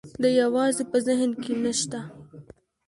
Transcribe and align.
دا 0.21 0.29
یوازې 0.41 0.83
په 0.91 0.97
ذهن 1.07 1.31
کې 1.43 1.53
نه 1.63 1.71
شته. 1.79 1.99